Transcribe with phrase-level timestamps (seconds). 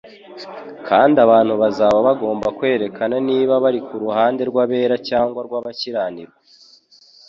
[0.87, 6.37] kandi abantu bazaba bagomba kwerekana niba bari ku ruhande rw'abera cyangwa rw'abakiranirwa.